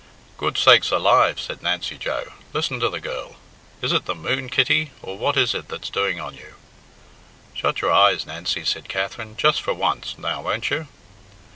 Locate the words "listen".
2.53-2.79